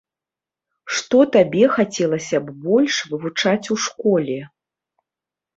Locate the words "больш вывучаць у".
2.65-3.79